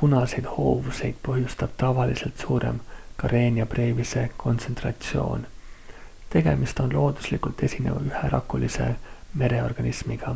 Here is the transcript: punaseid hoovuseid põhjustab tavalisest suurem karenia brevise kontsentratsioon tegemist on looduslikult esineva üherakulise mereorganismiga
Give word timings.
punaseid 0.00 0.46
hoovuseid 0.58 1.16
põhjustab 1.26 1.72
tavalisest 1.82 2.44
suurem 2.44 2.76
karenia 3.22 3.66
brevise 3.74 4.22
kontsentratsioon 4.44 5.44
tegemist 6.36 6.80
on 6.86 6.96
looduslikult 7.00 7.66
esineva 7.68 8.06
üherakulise 8.12 8.86
mereorganismiga 9.44 10.32